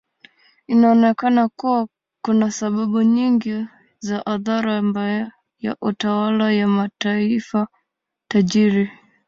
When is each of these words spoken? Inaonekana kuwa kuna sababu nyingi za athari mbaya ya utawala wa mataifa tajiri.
Inaonekana 0.67 1.47
kuwa 1.49 1.87
kuna 2.25 2.51
sababu 2.51 3.01
nyingi 3.01 3.65
za 3.99 4.25
athari 4.25 4.81
mbaya 4.81 5.31
ya 5.59 5.75
utawala 5.81 6.45
wa 6.45 6.67
mataifa 6.67 7.67
tajiri. 8.27 8.91